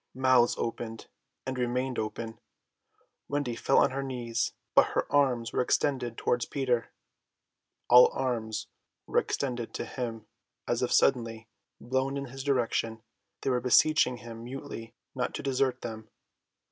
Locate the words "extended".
5.61-6.17, 9.19-9.75